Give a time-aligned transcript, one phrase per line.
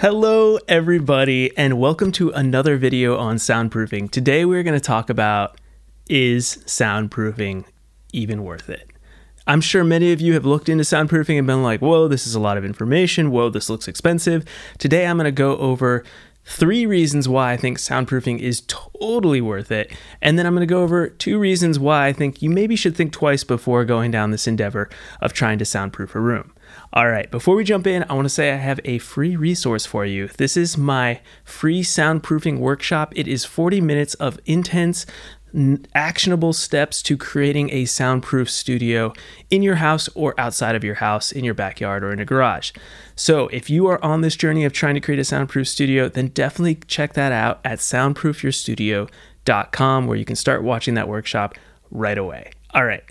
[0.00, 4.08] Hello, everybody, and welcome to another video on soundproofing.
[4.12, 5.58] Today, we're going to talk about
[6.08, 7.64] is soundproofing
[8.12, 8.92] even worth it?
[9.48, 12.36] I'm sure many of you have looked into soundproofing and been like, whoa, this is
[12.36, 13.32] a lot of information.
[13.32, 14.44] Whoa, this looks expensive.
[14.78, 16.04] Today, I'm going to go over
[16.48, 19.92] three reasons why I think soundproofing is totally worth it.
[20.22, 22.96] And then I'm going to go over two reasons why I think you maybe should
[22.96, 24.88] think twice before going down this endeavor
[25.20, 26.54] of trying to soundproof a room.
[26.92, 29.84] All right, before we jump in, I want to say I have a free resource
[29.84, 30.28] for you.
[30.28, 33.12] This is my free soundproofing workshop.
[33.14, 35.04] It is 40 minutes of intense,
[35.94, 39.12] actionable steps to creating a soundproof studio
[39.50, 42.72] in your house or outside of your house, in your backyard or in a garage.
[43.16, 46.28] So, if you are on this journey of trying to create a soundproof studio, then
[46.28, 51.56] definitely check that out at soundproofyourstudio.com where you can start watching that workshop
[51.90, 52.52] right away.
[52.74, 53.02] All right,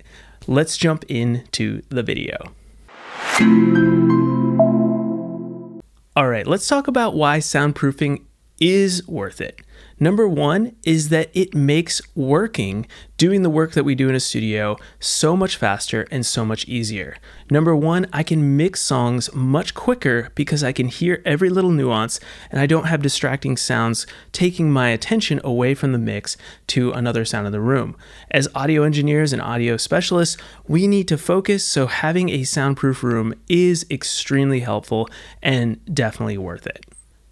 [0.47, 2.37] let's jump into the video.
[6.15, 8.21] All right, let's talk about why soundproofing
[8.59, 9.61] is worth it.
[9.99, 12.85] Number one is that it makes working,
[13.17, 16.67] doing the work that we do in a studio, so much faster and so much
[16.67, 17.17] easier.
[17.49, 22.19] Number one, I can mix songs much quicker because I can hear every little nuance
[22.51, 27.25] and I don't have distracting sounds taking my attention away from the mix to another
[27.25, 27.97] sound in the room.
[28.29, 33.33] As audio engineers and audio specialists, we need to focus, so having a soundproof room
[33.49, 35.09] is extremely helpful
[35.41, 36.85] and definitely worth it.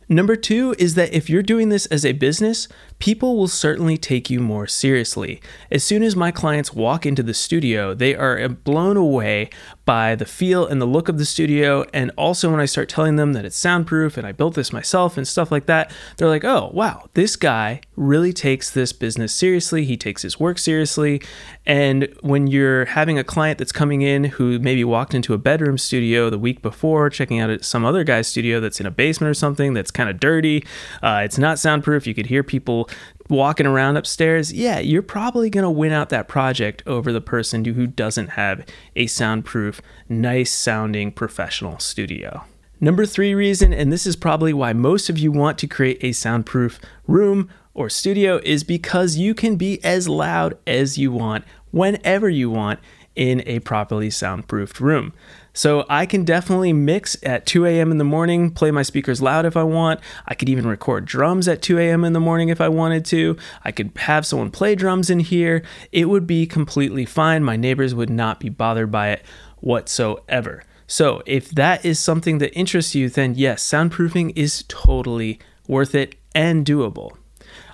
[0.07, 2.67] Number two is that if you're doing this as a business,
[2.99, 5.41] people will certainly take you more seriously.
[5.71, 9.49] As soon as my clients walk into the studio, they are blown away
[9.85, 11.85] by the feel and the look of the studio.
[11.93, 15.17] And also, when I start telling them that it's soundproof and I built this myself
[15.17, 19.85] and stuff like that, they're like, oh, wow, this guy really takes this business seriously.
[19.85, 21.21] He takes his work seriously.
[21.65, 25.77] And when you're having a client that's coming in who maybe walked into a bedroom
[25.77, 29.33] studio the week before, checking out some other guy's studio that's in a basement or
[29.33, 30.65] something that's kind of dirty,
[31.03, 32.07] uh, it's not soundproof.
[32.07, 32.89] You could hear people
[33.29, 37.65] walking around upstairs, yeah, you're probably going to win out that project over the person
[37.65, 38.65] who doesn't have
[38.95, 42.43] a soundproof, nice sounding professional studio.
[42.79, 46.11] Number three reason, and this is probably why most of you want to create a
[46.11, 52.29] soundproof room or studio, is because you can be as loud as you want whenever
[52.29, 52.79] you want
[53.15, 55.13] in a properly soundproofed room.
[55.53, 57.89] So I can definitely mix at 2 a.m.
[57.89, 60.01] in the morning, play my speakers loud if I want.
[60.27, 62.03] I could even record drums at 2 a.m.
[62.03, 63.37] in the morning if I wanted to.
[63.63, 65.63] I could have someone play drums in here.
[65.93, 67.43] It would be completely fine.
[67.43, 69.25] My neighbors would not be bothered by it
[69.61, 70.63] whatsoever.
[70.87, 76.15] So if that is something that interests you, then yes, soundproofing is totally worth it
[76.35, 77.15] and doable.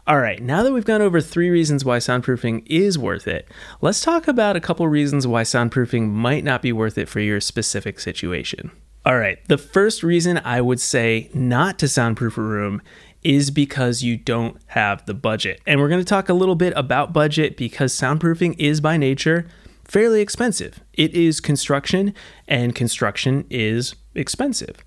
[0.07, 3.47] All right, now that we've gone over three reasons why soundproofing is worth it,
[3.81, 7.39] let's talk about a couple reasons why soundproofing might not be worth it for your
[7.39, 8.71] specific situation.
[9.05, 12.81] All right, the first reason I would say not to soundproof a room
[13.21, 15.61] is because you don't have the budget.
[15.67, 19.47] And we're going to talk a little bit about budget because soundproofing is by nature
[19.83, 20.79] fairly expensive.
[20.93, 22.15] It is construction,
[22.47, 24.77] and construction is expensive.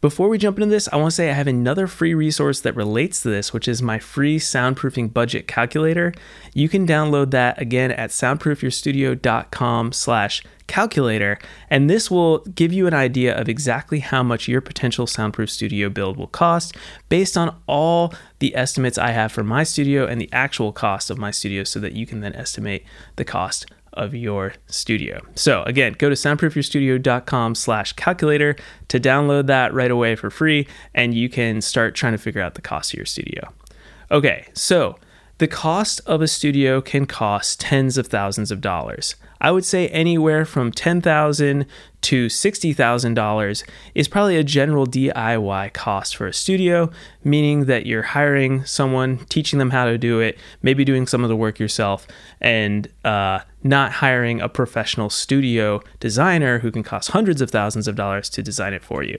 [0.00, 2.74] Before we jump into this, I want to say I have another free resource that
[2.74, 6.14] relates to this, which is my free soundproofing budget calculator.
[6.54, 11.38] You can download that again at soundproofyourstudio.com slash calculator,
[11.68, 15.90] and this will give you an idea of exactly how much your potential soundproof studio
[15.90, 16.74] build will cost
[17.10, 21.18] based on all the estimates I have for my studio and the actual cost of
[21.18, 22.86] my studio so that you can then estimate
[23.16, 25.20] the cost of your studio.
[25.34, 28.56] So again, go to soundproofyourstudio.com slash calculator
[28.88, 32.54] to download that right away for free, and you can start trying to figure out
[32.54, 33.52] the cost of your studio.
[34.10, 34.98] Okay, so
[35.38, 39.14] the cost of a studio can cost tens of thousands of dollars.
[39.40, 41.66] I would say anywhere from 10,000
[42.02, 43.64] to $60,000
[43.94, 46.90] is probably a general DIY cost for a studio,
[47.24, 51.28] meaning that you're hiring someone, teaching them how to do it, maybe doing some of
[51.28, 52.06] the work yourself,
[52.40, 57.96] and uh, not hiring a professional studio designer who can cost hundreds of thousands of
[57.96, 59.16] dollars to design it for you.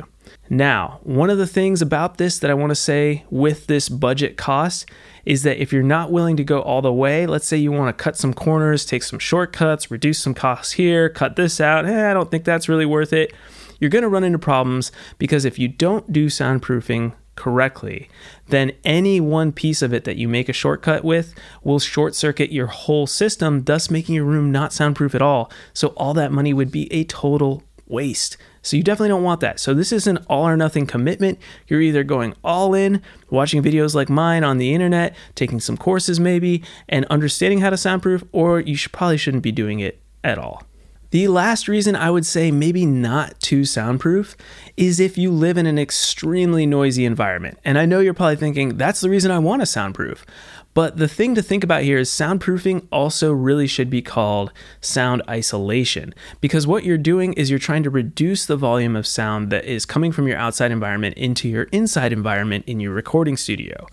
[0.49, 4.37] Now, one of the things about this that I want to say with this budget
[4.37, 4.89] cost
[5.25, 7.95] is that if you're not willing to go all the way, let's say you want
[7.95, 12.09] to cut some corners, take some shortcuts, reduce some costs here, cut this out, eh,
[12.09, 13.33] I don't think that's really worth it.
[13.79, 18.09] You're going to run into problems because if you don't do soundproofing correctly,
[18.49, 22.51] then any one piece of it that you make a shortcut with will short circuit
[22.51, 25.51] your whole system, thus making your room not soundproof at all.
[25.73, 28.37] So all that money would be a total waste.
[28.61, 29.59] So you definitely don't want that.
[29.59, 31.39] So this is an all or nothing commitment.
[31.67, 36.19] You're either going all in, watching videos like mine on the internet, taking some courses
[36.19, 40.37] maybe, and understanding how to soundproof, or you should, probably shouldn't be doing it at
[40.37, 40.63] all.
[41.11, 44.37] The last reason I would say maybe not too soundproof
[44.77, 47.59] is if you live in an extremely noisy environment.
[47.65, 50.25] And I know you're probably thinking, that's the reason I want a soundproof.
[50.73, 55.21] But the thing to think about here is soundproofing also really should be called sound
[55.29, 59.65] isolation because what you're doing is you're trying to reduce the volume of sound that
[59.65, 63.85] is coming from your outside environment into your inside environment in your recording studio.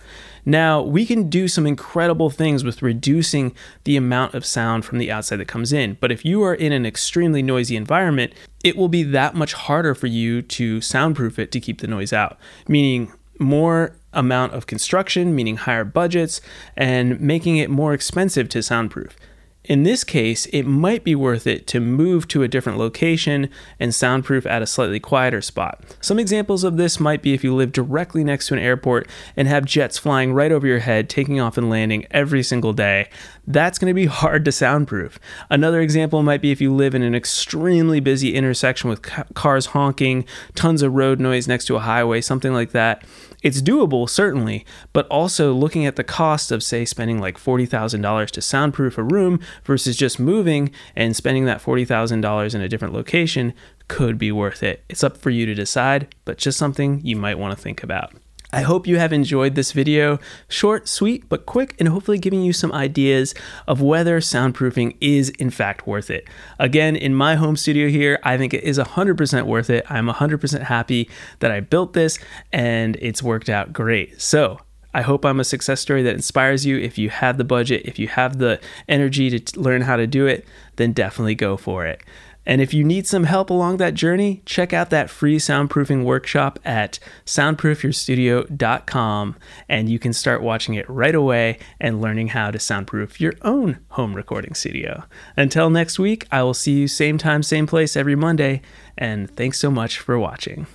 [0.45, 3.55] Now, we can do some incredible things with reducing
[3.85, 6.73] the amount of sound from the outside that comes in, but if you are in
[6.73, 8.33] an extremely noisy environment,
[8.65, 12.13] it will be that much harder for you to soundproof it to keep the noise
[12.13, 12.39] out.
[12.67, 16.41] Meaning, more amount of construction, meaning higher budgets,
[16.77, 19.17] and making it more expensive to soundproof.
[19.65, 23.95] In this case, it might be worth it to move to a different location and
[23.95, 25.83] soundproof at a slightly quieter spot.
[26.01, 29.47] Some examples of this might be if you live directly next to an airport and
[29.47, 33.11] have jets flying right over your head, taking off and landing every single day.
[33.47, 35.19] That's going to be hard to soundproof.
[35.51, 39.03] Another example might be if you live in an extremely busy intersection with
[39.35, 40.25] cars honking,
[40.55, 43.05] tons of road noise next to a highway, something like that.
[43.41, 48.43] It's doable, certainly, but also looking at the cost of, say, spending like $40,000 to
[48.43, 53.55] soundproof a room versus just moving and spending that $40,000 in a different location
[53.89, 54.85] could be worth it.
[54.89, 58.13] It's up for you to decide, but just something you might want to think about.
[58.51, 60.19] I hope you have enjoyed this video.
[60.49, 63.35] Short, sweet, but quick, and hopefully giving you some ideas
[63.67, 66.27] of whether soundproofing is in fact worth it.
[66.59, 69.85] Again, in my home studio here, I think it is 100% worth it.
[69.91, 71.11] I'm 100% happy
[71.41, 72.19] that I built this
[72.51, 74.19] and it's worked out great.
[74.19, 74.61] So,
[74.95, 76.79] I hope I'm a success story that inspires you.
[76.79, 80.27] If you have the budget, if you have the energy to learn how to do
[80.27, 80.47] it,
[80.77, 82.03] then definitely go for it.
[82.49, 86.59] And if you need some help along that journey, check out that free soundproofing workshop
[86.65, 89.37] at soundproofyourstudio.com
[89.69, 93.81] and you can start watching it right away and learning how to soundproof your own
[93.91, 95.05] home recording studio.
[95.37, 98.63] Until next week, I will see you same time, same place every Monday.
[98.97, 100.67] And thanks so much for watching.